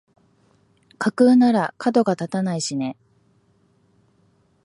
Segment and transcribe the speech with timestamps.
[0.97, 2.97] 架空ならかどが立たないしね